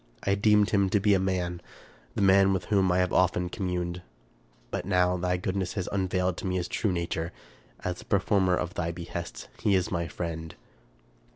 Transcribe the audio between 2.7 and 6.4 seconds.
whom I have often communed; but now thy goodness has unveiled